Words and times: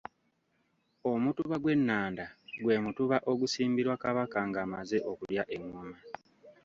Omutuba 1.11 1.55
gw’ennanda 1.61 2.25
gwe 2.61 2.75
mutuba 2.85 3.17
ogusimbirwa 3.31 3.95
Kabaka 4.03 4.39
ng'amaze 4.49 4.97
okulya 5.11 5.43
engoma. 5.57 5.97